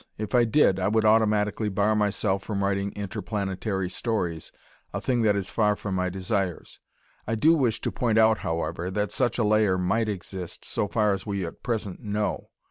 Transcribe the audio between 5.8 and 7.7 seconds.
my desires. I do